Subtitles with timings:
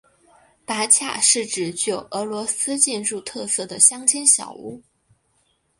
[0.65, 4.81] 达恰是指具有俄罗斯建筑特色的乡间小屋。